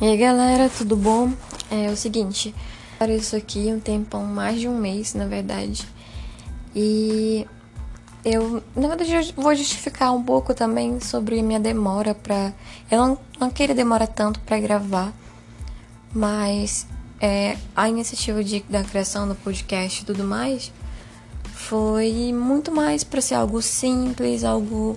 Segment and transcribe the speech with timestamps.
[0.00, 1.30] E aí galera, tudo bom?
[1.70, 2.54] É o seguinte,
[2.98, 5.86] para isso aqui um tempão, mais de um mês na verdade.
[6.74, 7.46] E
[8.24, 12.50] eu, na verdade, vou justificar um pouco também sobre minha demora pra.
[12.90, 15.12] Eu não, não queria demorar tanto para gravar,
[16.14, 16.86] mas
[17.20, 20.72] é, a iniciativa de, da criação do podcast e tudo mais
[21.52, 24.96] foi muito mais para ser algo simples, algo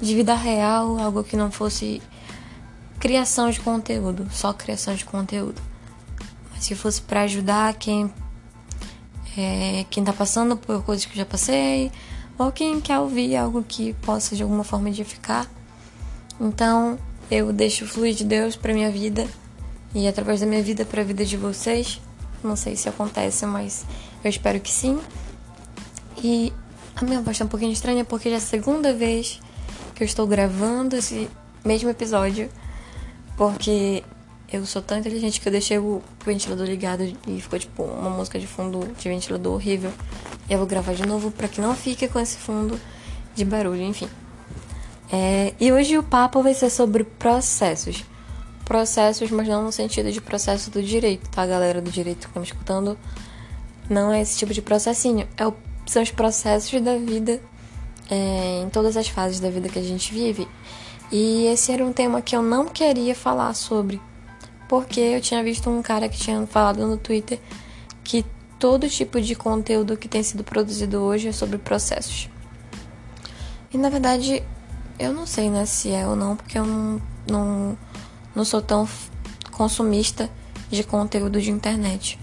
[0.00, 2.00] de vida real, algo que não fosse
[3.02, 5.60] criação de conteúdo, só criação de conteúdo.
[6.52, 8.08] Mas se fosse para ajudar quem
[9.36, 11.90] é, quem tá passando por coisas que eu já passei,
[12.38, 15.50] ou quem quer ouvir algo que possa de alguma forma edificar.
[16.40, 16.96] Então,
[17.28, 19.26] eu deixo fluir de Deus para minha vida
[19.92, 22.00] e através da minha vida para a vida de vocês.
[22.40, 23.84] Não sei se acontece, mas
[24.22, 25.00] eu espero que sim.
[26.22, 26.52] E
[26.94, 29.40] a minha voz tá um pouquinho estranha porque já é a segunda vez
[29.92, 31.28] que eu estou gravando esse
[31.64, 32.48] mesmo episódio
[33.36, 34.02] porque
[34.52, 38.38] eu sou tão inteligente que eu deixei o ventilador ligado e ficou tipo uma música
[38.38, 39.90] de fundo de ventilador horrível.
[40.48, 42.78] Eu vou gravar de novo para que não fique com esse fundo
[43.34, 44.08] de barulho, enfim.
[45.10, 48.04] É, e hoje o papo vai ser sobre processos.
[48.64, 52.40] Processos, mas não no sentido de processo do direito, tá, galera do direito que estão
[52.40, 52.98] me escutando?
[53.88, 55.26] Não é esse tipo de processinho.
[55.36, 55.54] É o,
[55.86, 57.40] são os processos da vida,
[58.10, 60.46] é, em todas as fases da vida que a gente vive.
[61.12, 64.00] E esse era um tema que eu não queria falar sobre,
[64.66, 67.38] porque eu tinha visto um cara que tinha falado no Twitter
[68.02, 68.24] que
[68.58, 72.30] todo tipo de conteúdo que tem sido produzido hoje é sobre processos.
[73.70, 74.42] E na verdade,
[74.98, 77.78] eu não sei né, se é ou não, porque eu não, não,
[78.34, 78.88] não sou tão
[79.50, 80.30] consumista
[80.70, 82.18] de conteúdo de internet.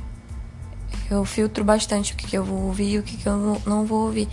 [1.12, 3.86] Eu filtro bastante o que, que eu vou ouvir e o que, que eu não
[3.86, 4.28] vou ouvir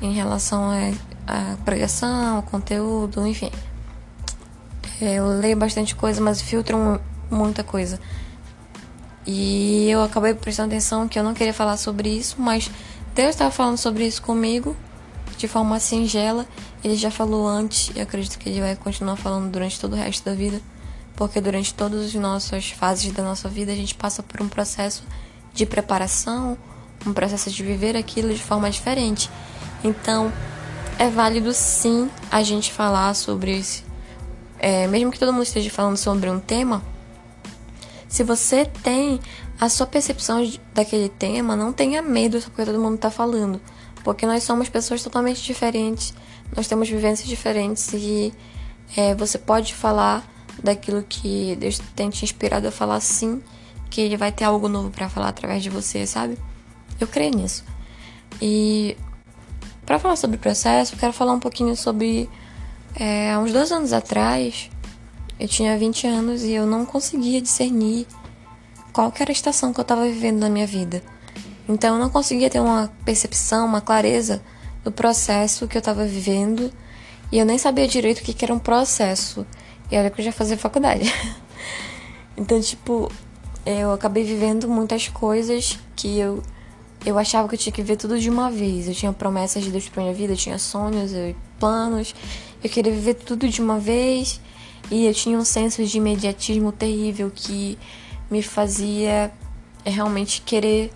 [0.00, 0.92] em relação a
[1.26, 3.50] a pregação, o conteúdo, enfim.
[5.00, 7.98] É, eu leio bastante coisa, mas filtro muita coisa.
[9.26, 12.70] E eu acabei prestando atenção que eu não queria falar sobre isso, mas
[13.14, 14.76] Deus estava falando sobre isso comigo
[15.36, 16.46] de forma singela.
[16.82, 20.24] Ele já falou antes e acredito que ele vai continuar falando durante todo o resto
[20.24, 20.60] da vida,
[21.16, 25.02] porque durante todas as nossas fases da nossa vida a gente passa por um processo
[25.52, 26.56] de preparação,
[27.04, 29.28] um processo de viver aquilo de forma diferente.
[29.82, 30.32] Então,
[30.98, 33.84] é válido sim a gente falar sobre esse.
[34.58, 36.82] É, mesmo que todo mundo esteja falando sobre um tema,
[38.08, 39.20] se você tem
[39.60, 43.60] a sua percepção daquele tema, não tenha medo porque todo mundo está falando.
[44.02, 46.14] Porque nós somos pessoas totalmente diferentes,
[46.54, 48.32] nós temos vivências diferentes e
[48.96, 50.24] é, você pode falar
[50.62, 53.42] daquilo que Deus tem te inspirado a falar sim,
[53.90, 56.38] que Ele vai ter algo novo para falar através de você, sabe?
[57.00, 57.64] Eu creio nisso.
[58.40, 58.96] E
[59.86, 62.28] para falar sobre o processo, eu quero falar um pouquinho sobre.
[62.98, 64.68] É, há uns dois anos atrás,
[65.38, 68.06] eu tinha 20 anos e eu não conseguia discernir
[68.92, 71.02] qual era a estação que eu estava vivendo na minha vida.
[71.68, 74.42] Então eu não conseguia ter uma percepção, uma clareza
[74.82, 76.72] do processo que eu estava vivendo
[77.30, 79.46] e eu nem sabia direito o que, que era um processo.
[79.90, 81.12] E olha que eu já fazia faculdade.
[82.36, 83.10] então, tipo,
[83.64, 86.42] eu acabei vivendo muitas coisas que eu
[87.06, 88.88] eu achava que eu tinha que ver tudo de uma vez.
[88.88, 92.12] Eu tinha promessas de Deus pra minha vida, eu tinha sonhos, eu, planos.
[92.62, 94.40] Eu queria viver tudo de uma vez.
[94.90, 97.78] E eu tinha um senso de imediatismo terrível que
[98.28, 99.32] me fazia
[99.84, 100.92] é, realmente querer,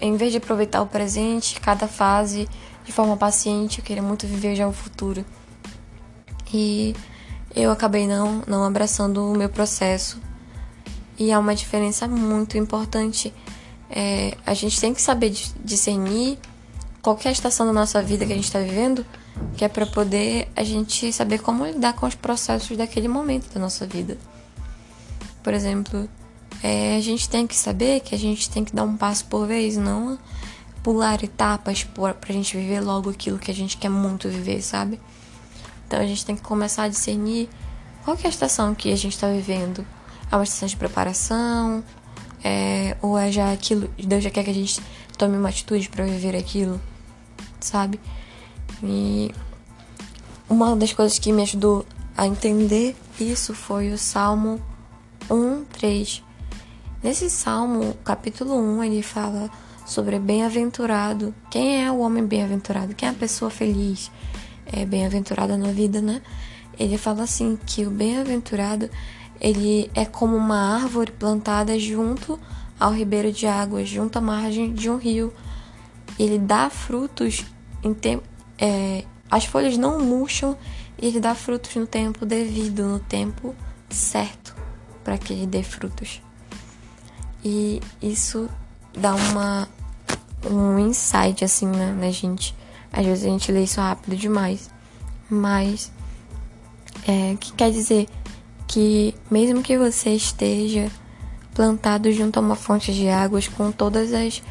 [0.00, 2.48] em vez de aproveitar o presente, cada fase
[2.84, 5.24] de forma paciente, eu queria muito viver já o futuro.
[6.52, 6.94] E
[7.54, 10.20] eu acabei não, não abraçando o meu processo.
[11.16, 13.32] E há uma diferença muito importante
[13.94, 16.38] é, a gente tem que saber discernir
[17.02, 19.04] qual é estação da nossa vida que a gente está vivendo,
[19.56, 23.60] que é para poder a gente saber como lidar com os processos daquele momento da
[23.60, 24.16] nossa vida.
[25.42, 26.08] Por exemplo,
[26.62, 29.46] é, a gente tem que saber que a gente tem que dar um passo por
[29.46, 30.18] vez, não
[30.82, 34.98] pular etapas para a gente viver logo aquilo que a gente quer muito viver, sabe?
[35.86, 37.48] Então a gente tem que começar a discernir
[38.04, 39.86] qual é a estação que a gente está vivendo.
[40.30, 41.84] É uma estação de preparação,
[42.44, 44.80] é, ou é já aquilo, Deus já quer que a gente
[45.16, 46.80] tome uma atitude para viver aquilo,
[47.60, 48.00] sabe?
[48.82, 49.30] E
[50.48, 51.86] uma das coisas que me ajudou
[52.16, 54.60] a entender isso foi o Salmo
[55.30, 56.22] 1, 3.
[57.02, 59.50] Nesse Salmo, capítulo 1, ele fala
[59.86, 61.34] sobre bem-aventurado.
[61.50, 62.94] Quem é o homem bem-aventurado?
[62.94, 64.10] Quem é a pessoa feliz?
[64.66, 66.22] É bem-aventurada na vida, né?
[66.78, 68.88] Ele fala assim que o bem-aventurado
[69.42, 72.38] ele é como uma árvore plantada junto
[72.78, 75.34] ao ribeiro de águas, junto à margem de um rio.
[76.16, 77.44] Ele dá frutos
[77.82, 78.22] em tempo.
[78.56, 80.56] É, as folhas não murcham
[80.96, 83.52] e ele dá frutos no tempo devido, no tempo
[83.90, 84.54] certo
[85.02, 86.22] para que ele dê frutos.
[87.44, 88.48] E isso
[88.96, 89.68] dá uma
[90.48, 92.54] um insight assim né, na gente.
[92.92, 94.70] Às vezes a gente lê isso rápido demais,
[95.28, 95.90] mas
[97.08, 98.06] é, que quer dizer
[98.72, 100.90] que mesmo que você esteja
[101.54, 104.42] plantado junto a uma fonte de águas com todas as,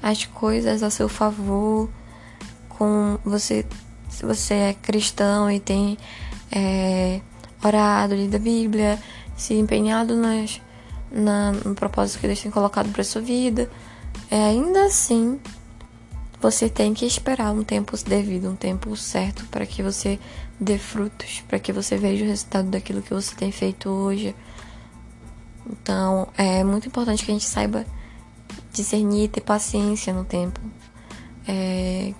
[0.00, 1.90] as coisas a seu favor,
[2.68, 3.66] com você
[4.08, 5.98] se você é cristão e tem
[6.52, 7.20] é,
[7.64, 8.96] orado, lido a Bíblia,
[9.36, 10.60] se empenhado nas,
[11.10, 13.68] na, no propósito que Deus tem colocado para sua vida,
[14.30, 15.40] é, ainda assim
[16.40, 20.20] você tem que esperar um tempo devido, um tempo certo para que você
[20.58, 24.34] dê frutos, para que você veja o resultado daquilo que você tem feito hoje.
[25.66, 27.86] Então, é muito importante que a gente saiba
[28.72, 30.60] discernir, ter paciência no tempo.
[31.46, 32.12] É,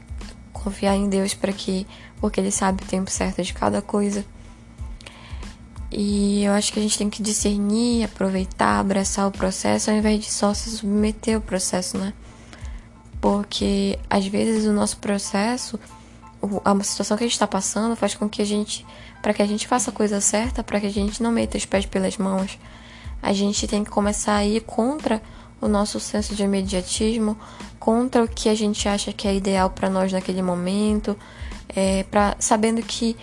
[0.53, 1.87] confiar em Deus para que,
[2.21, 4.25] porque Ele sabe o tempo certo de cada coisa.
[5.93, 10.25] E eu acho que a gente tem que discernir, aproveitar, abraçar o processo ao invés
[10.25, 12.13] de só se submeter ao processo, né?
[13.21, 15.79] Porque às vezes o nosso processo,
[16.65, 18.87] a situação que a gente está passando faz com que a gente,
[19.23, 21.65] para que a gente faça a coisa certa, para que a gente não meta os
[21.65, 22.59] pés pelas mãos,
[23.23, 25.23] a gente tem que começar a ir contra
[25.61, 27.37] o nosso senso de imediatismo,
[27.79, 31.17] contra o que a gente acha que é ideal para nós naquele momento,
[31.75, 33.17] é, pra, sabendo que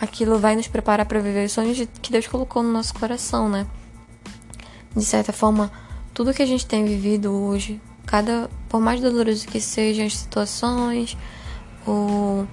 [0.00, 3.66] aquilo vai nos preparar para viver os sonhos que Deus colocou no nosso coração, né?
[4.94, 5.70] De certa forma,
[6.12, 11.16] tudo que a gente tem vivido hoje, cada por mais doloroso que sejam as situações,
[11.86, 12.46] ou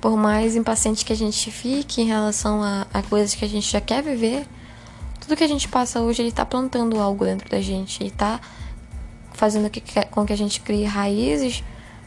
[0.00, 3.70] por mais impaciente que a gente fique em relação a, a coisas que a gente
[3.70, 4.46] já quer viver,
[5.20, 8.40] tudo que a gente passa hoje, ele tá plantando algo dentro da gente, ele tá
[9.32, 9.70] fazendo
[10.10, 11.62] com que a gente crie raízes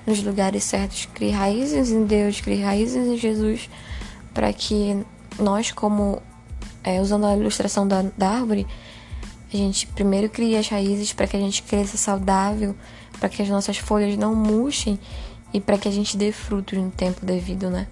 [0.05, 3.69] nos lugares certos, crie raízes em Deus, crie raízes em Jesus,
[4.33, 5.05] para que
[5.39, 6.21] nós, como
[6.83, 8.67] é, usando a ilustração da, da árvore,
[9.53, 12.75] a gente primeiro crie as raízes para que a gente cresça saudável,
[13.19, 14.99] para que as nossas folhas não murchem
[15.53, 17.87] e para que a gente dê frutos no tempo devido, né?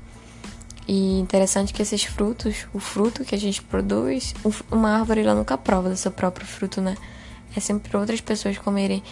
[0.87, 4.33] E interessante que esses frutos, o fruto que a gente produz,
[4.71, 6.97] uma árvore ela nunca prova do seu próprio fruto, né?
[7.55, 9.03] É sempre para outras pessoas comerem.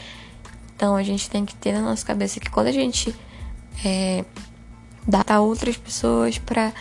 [0.76, 3.16] Então a gente tem que ter na nossa cabeça que quando a gente
[3.86, 4.26] é,
[5.08, 6.74] dá a outras pessoas para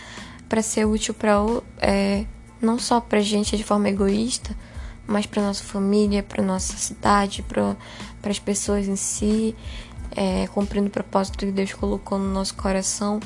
[0.47, 1.35] para ser útil para
[1.79, 2.25] é,
[2.59, 4.55] não só para gente de forma egoísta,
[5.05, 7.75] mas para nossa família, para nossa cidade, para
[8.23, 9.55] as pessoas em si,
[10.15, 13.19] é, cumprindo o propósito que Deus colocou no nosso coração.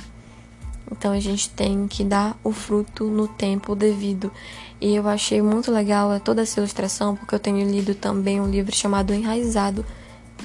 [0.92, 4.32] Então a gente tem que dar o fruto no tempo devido.
[4.80, 8.76] E eu achei muito legal toda essa ilustração, porque eu tenho lido também um livro
[8.76, 9.86] chamado Enraizado,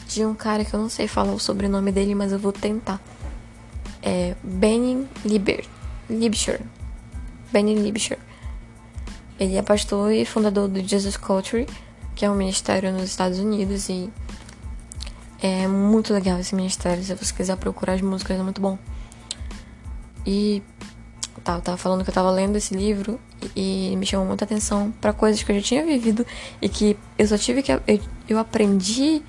[0.07, 3.01] de um cara que eu não sei falar o sobrenome dele, mas eu vou tentar.
[4.03, 5.65] É Benin Liber.
[6.09, 6.61] Libsher.
[7.53, 8.19] Benny Libsher.
[9.39, 11.67] Ele é pastor e fundador do Jesus Culture,
[12.15, 14.11] que é um ministério nos Estados Unidos e
[15.41, 17.03] é muito legal esse ministério.
[17.03, 18.79] Se você quiser procurar as músicas, é muito bom.
[20.27, 20.63] E
[21.45, 23.19] tá, eu tava falando que eu tava lendo esse livro
[23.55, 26.27] e, e me chamou muita atenção para coisas que eu já tinha vivido
[26.61, 27.73] e que eu só tive que.
[27.73, 27.81] Eu,
[28.29, 29.23] eu aprendi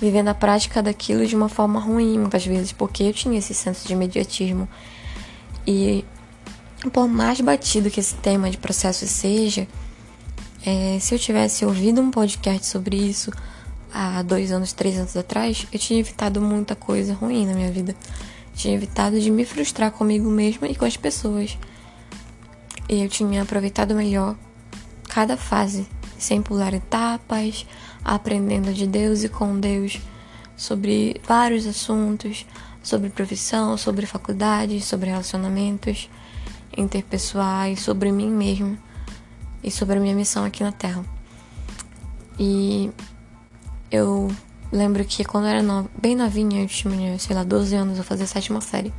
[0.00, 3.86] vivendo a prática daquilo de uma forma ruim muitas vezes, porque eu tinha esse senso
[3.86, 4.68] de imediatismo.
[5.66, 6.04] E
[6.92, 9.66] por mais batido que esse tema de processo seja,
[10.64, 13.32] é, se eu tivesse ouvido um podcast sobre isso
[13.92, 17.94] há dois anos, três anos atrás, eu tinha evitado muita coisa ruim na minha vida.
[18.54, 21.56] Tinha evitado de me frustrar comigo mesma e com as pessoas.
[22.88, 24.36] E eu tinha aproveitado melhor
[25.08, 25.86] cada fase,
[26.18, 27.66] sem pular etapas,
[28.04, 30.00] aprendendo de Deus e com Deus
[30.56, 32.44] sobre vários assuntos,
[32.82, 36.10] sobre profissão, sobre faculdade, sobre relacionamentos
[36.76, 38.78] interpessoais, sobre mim mesmo
[39.62, 41.04] e sobre a minha missão aqui na Terra.
[42.38, 42.90] E
[43.90, 44.30] eu
[44.72, 45.88] lembro que quando eu era no...
[46.00, 48.92] bem novinha, eu tinha, sei lá, 12 anos, eu fazia a sétima série.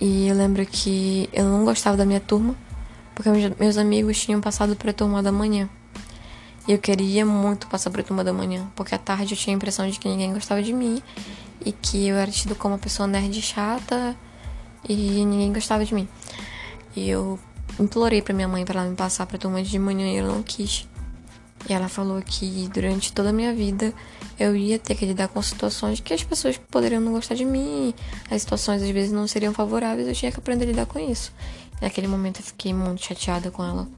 [0.00, 2.54] E eu lembro que eu não gostava da minha turma,
[3.14, 5.68] porque meus amigos tinham passado para a turma da manhã.
[6.66, 9.54] E eu queria muito passar para a turma da manhã, porque à tarde eu tinha
[9.54, 11.02] a impressão de que ninguém gostava de mim
[11.64, 14.16] e que eu era tido como uma pessoa nerd chata
[14.88, 16.08] e ninguém gostava de mim.
[16.94, 17.38] E eu
[17.78, 20.42] implorei para minha mãe para ela me passar para turma de manhã e ela não
[20.42, 20.88] quis.
[21.68, 23.92] E ela falou que durante toda a minha vida
[24.38, 27.94] eu ia ter que lidar com situações que as pessoas poderiam não gostar de mim,
[28.30, 31.32] as situações às vezes não seriam favoráveis, eu tinha que aprender a lidar com isso.
[31.80, 33.88] Naquele momento eu fiquei muito chateada com ela.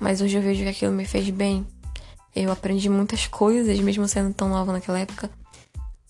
[0.00, 1.66] Mas hoje eu vejo que aquilo me fez bem.
[2.34, 5.30] Eu aprendi muitas coisas, mesmo sendo tão nova naquela época,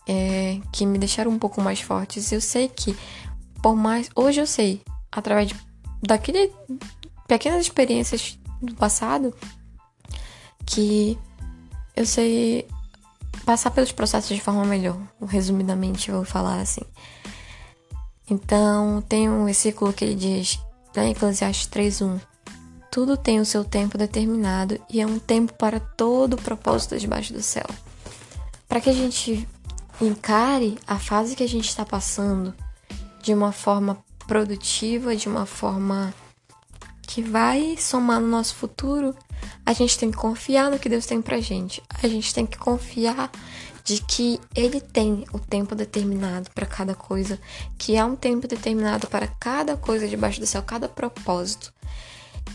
[0.06, 2.30] é, que me deixaram um pouco mais fortes.
[2.32, 2.96] Eu sei que,
[3.62, 4.08] por mais.
[4.14, 5.56] Hoje eu sei, através de
[6.02, 6.50] daquele
[7.28, 9.34] pequenas experiências do passado
[10.72, 11.18] que
[11.94, 12.66] eu sei
[13.44, 14.98] passar pelos processos de forma melhor.
[15.26, 16.82] Resumidamente, vou falar assim.
[18.28, 20.58] Então, tem um versículo que ele diz,
[20.96, 22.20] em Eclesiastes 3.1,
[22.90, 27.32] Tudo tem o seu tempo determinado e é um tempo para todo o propósito debaixo
[27.32, 27.66] do céu.
[28.66, 29.46] Para que a gente
[30.00, 32.54] encare a fase que a gente está passando
[33.22, 36.14] de uma forma produtiva, de uma forma
[37.02, 39.14] que vai somar no nosso futuro,
[39.64, 41.82] a gente tem que confiar no que Deus tem pra gente.
[42.02, 43.30] A gente tem que confiar
[43.84, 47.38] de que ele tem o tempo determinado para cada coisa,
[47.78, 51.72] que há um tempo determinado para cada coisa debaixo do céu, cada propósito.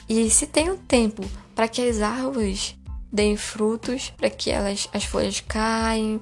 [0.07, 1.23] E se tem um tempo
[1.53, 2.75] para que as árvores
[3.11, 6.21] deem frutos, para que elas as folhas caem,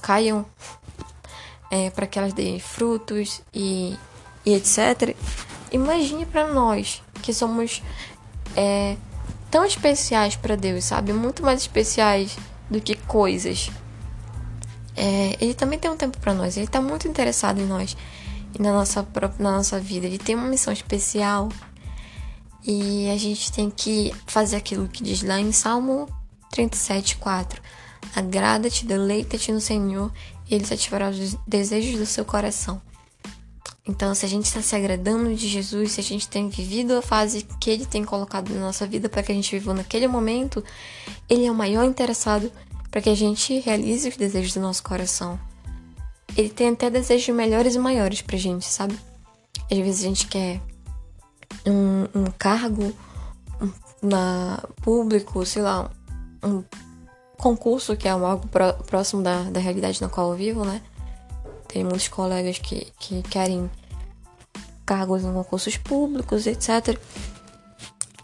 [0.00, 0.46] caiam,
[1.70, 3.96] é, para que elas deem frutos e,
[4.44, 5.14] e etc.
[5.72, 7.82] Imagine para nós que somos
[8.56, 8.96] é,
[9.50, 11.12] tão especiais para Deus, sabe?
[11.12, 12.36] Muito mais especiais
[12.70, 13.70] do que coisas.
[14.96, 16.56] É, ele também tem um tempo para nós.
[16.56, 17.96] Ele está muito interessado em nós
[18.54, 19.06] e na nossa
[19.38, 20.06] na nossa vida.
[20.06, 21.48] Ele tem uma missão especial
[22.66, 26.08] e a gente tem que fazer aquilo que diz lá em Salmo
[26.50, 27.62] 37, 4.
[28.14, 30.10] Agrada-te, deleita-te no Senhor
[30.48, 32.80] e Ele satisfará os desejos do seu coração.
[33.88, 37.02] Então, se a gente está se agradando de Jesus, se a gente tem vivido a
[37.02, 40.62] fase que Ele tem colocado na nossa vida para que a gente viva naquele momento,
[41.28, 42.50] Ele é o maior interessado
[42.90, 45.38] para que a gente realize os desejos do nosso coração.
[46.36, 48.98] Ele tem até desejos melhores e maiores pra gente, sabe?
[49.70, 50.60] Às vezes a gente quer
[51.64, 52.92] um, um cargo
[54.02, 55.90] na público, sei lá,
[56.42, 56.64] um
[57.36, 58.48] concurso que é algo
[58.86, 60.82] próximo da, da realidade na qual eu vivo, né?
[61.68, 63.70] Tem muitos colegas que, que querem
[64.84, 66.98] cargos em concursos públicos, etc.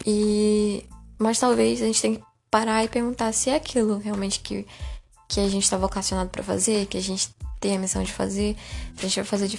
[0.07, 0.85] E
[1.19, 4.67] mas talvez a gente tenha que parar e perguntar se é aquilo realmente que,
[5.29, 7.31] que a gente está vocacionado para fazer, que a gente
[7.61, 8.57] tem a missão de fazer,
[8.97, 9.59] se a gente vai fazer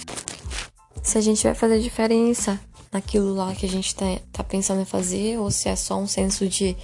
[1.02, 2.60] se a gente vai fazer diferença
[2.92, 6.06] naquilo lá que a gente tá, tá pensando em fazer, ou se é só um
[6.06, 6.76] senso de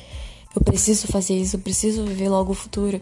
[0.54, 3.00] eu preciso fazer isso, eu preciso viver logo o futuro.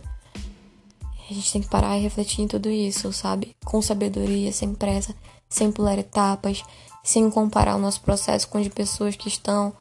[1.31, 3.55] A gente tem que parar e refletir em tudo isso, sabe?
[3.65, 5.15] Com sabedoria, sem pressa,
[5.49, 6.63] sem pular etapas,
[7.05, 9.73] sem comparar o nosso processo com de pessoas que estão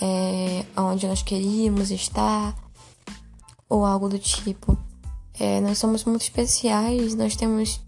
[0.00, 2.54] é, onde nós queríamos estar
[3.68, 4.76] ou algo do tipo.
[5.38, 7.80] É, nós somos muito especiais, nós temos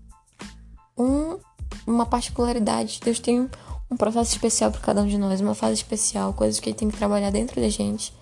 [0.97, 1.39] um,
[1.87, 3.01] uma particularidade.
[3.03, 3.49] Deus tem
[3.91, 6.91] um processo especial para cada um de nós, uma fase especial, coisas que Ele tem
[6.91, 8.13] que trabalhar dentro da gente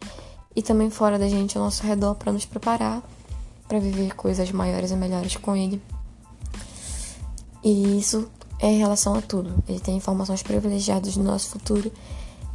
[0.55, 3.03] e também fora da gente, ao nosso redor, para nos preparar
[3.69, 5.83] para viver coisas maiores e melhores com Ele.
[7.65, 8.31] E isso
[8.61, 9.63] é em relação a tudo.
[9.69, 11.93] Ele tem informações privilegiadas do nosso futuro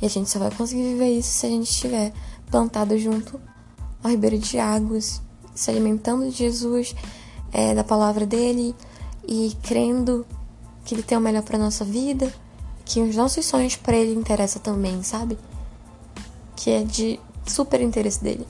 [0.01, 2.13] e a gente só vai conseguir viver isso se a gente estiver
[2.49, 3.39] plantado junto
[4.03, 5.21] ao ribeiro de águas,
[5.53, 6.95] se alimentando de Jesus,
[7.51, 8.75] é, da palavra dele
[9.27, 10.25] e crendo
[10.83, 12.33] que ele tem o melhor para nossa vida,
[12.83, 15.37] que os nossos sonhos para ele interessa também, sabe?
[16.55, 18.45] Que é de super interesse dele.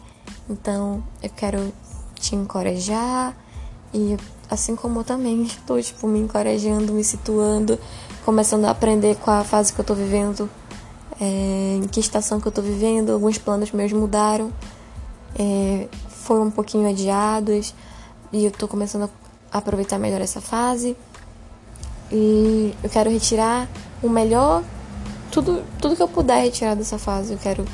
[0.49, 1.73] Então, eu quero
[2.21, 3.35] te encorajar
[3.93, 4.15] e
[4.49, 7.77] assim como eu também estou tipo me encorajando, me situando,
[8.23, 10.49] começando a aprender com a fase que eu estou vivendo,
[11.19, 14.51] é, em que estação que eu estou vivendo, alguns planos meus mudaram
[15.37, 17.73] é, foram um pouquinho adiados
[18.31, 19.09] e eu tô começando
[19.51, 20.95] a aproveitar melhor essa fase.
[22.11, 23.69] E eu quero retirar
[24.03, 24.63] o melhor,
[25.31, 27.65] tudo, tudo que eu puder retirar dessa fase, eu quero,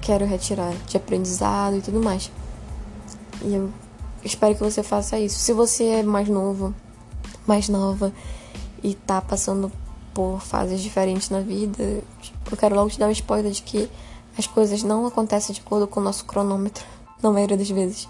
[0.00, 2.30] quero retirar de aprendizado e tudo mais.
[3.42, 3.70] E eu
[4.26, 5.38] espero que você faça isso.
[5.38, 6.74] Se você é mais novo,
[7.46, 8.12] mais nova
[8.82, 9.70] e tá passando
[10.12, 11.82] por fases diferentes na vida,
[12.50, 13.88] eu quero logo te dar um spoiler de que
[14.38, 16.84] as coisas não acontecem de acordo com o nosso cronômetro
[17.22, 18.08] na maioria das vezes,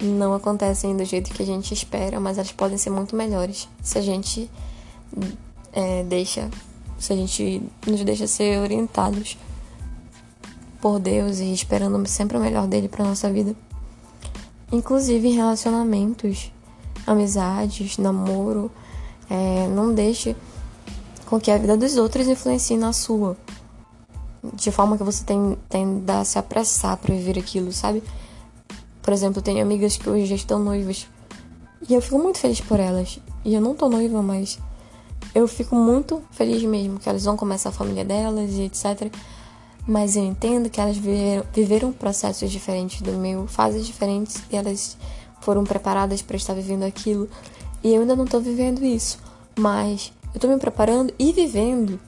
[0.00, 3.98] não acontecem do jeito que a gente espera, mas elas podem ser muito melhores se
[3.98, 4.50] a gente
[5.72, 6.48] é, deixa,
[6.98, 9.36] se a gente nos deixa ser orientados
[10.80, 13.54] por Deus e esperando sempre o melhor dele para nossa vida.
[14.70, 16.52] Inclusive em relacionamentos,
[17.06, 18.70] amizades, namoro,
[19.30, 20.36] é, não deixe
[21.26, 23.36] com que a vida dos outros influencie na sua
[24.54, 28.02] de forma que você tem, tenda a se apressar para viver aquilo, sabe?
[29.02, 31.06] Por exemplo, eu tenho amigas que hoje já estão noivas
[31.88, 33.18] e eu fico muito feliz por elas.
[33.44, 34.58] E eu não tô noiva, mas
[35.34, 39.12] eu fico muito feliz mesmo que elas vão começar a família delas e etc.
[39.88, 44.98] Mas eu entendo que elas viveram, viveram processos diferentes do meu, fases diferentes e elas
[45.40, 47.26] foram preparadas para estar vivendo aquilo.
[47.82, 49.18] E eu ainda não tô vivendo isso,
[49.58, 51.98] mas eu tô me preparando e vivendo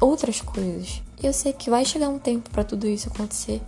[0.00, 1.02] outras coisas.
[1.20, 3.60] E eu sei que vai chegar um tempo para tudo isso acontecer.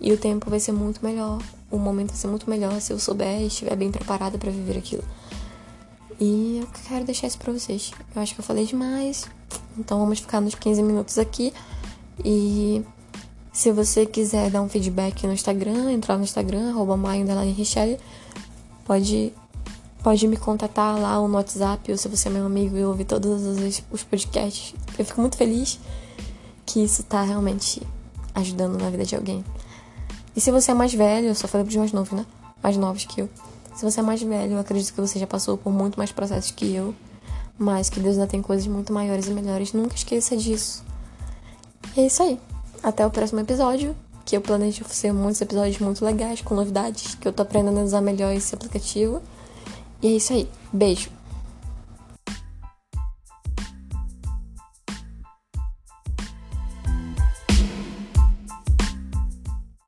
[0.00, 2.98] E o tempo vai ser muito melhor, o momento vai ser muito melhor se eu
[2.98, 5.04] souber e estiver bem preparada para viver aquilo.
[6.18, 7.92] E eu quero deixar isso pra vocês.
[8.16, 9.28] Eu acho que eu falei demais.
[9.78, 11.52] Então vamos ficar nos 15 minutos aqui.
[12.24, 12.84] E
[13.52, 16.96] se você quiser dar um feedback no Instagram, entrar no Instagram, arroba
[18.84, 19.32] pode,
[20.02, 23.04] pode me contatar lá ou no WhatsApp, ou se você é meu amigo e ouve
[23.04, 24.74] todos os, os podcasts.
[24.98, 25.78] Eu fico muito feliz
[26.64, 27.82] que isso tá realmente
[28.34, 29.44] ajudando na vida de alguém.
[30.36, 32.24] E se você é mais velho, eu só falei pros mais novos, né?
[32.62, 33.28] Mais novos que eu.
[33.74, 36.50] Se você é mais velho, eu acredito que você já passou por muito mais processos
[36.50, 36.94] que eu.
[37.58, 39.72] Mas que Deus ainda tem coisas muito maiores e melhores.
[39.72, 40.84] Nunca esqueça disso.
[41.98, 42.38] É isso aí.
[42.80, 43.94] Até o próximo episódio.
[44.24, 47.16] Que eu planejo ser muitos episódios muito legais, com novidades.
[47.16, 49.20] Que eu tô aprendendo a usar melhor esse aplicativo.
[50.00, 50.48] E é isso aí.
[50.72, 51.17] Beijo.